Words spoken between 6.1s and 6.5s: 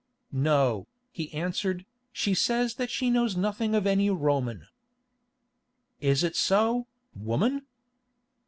it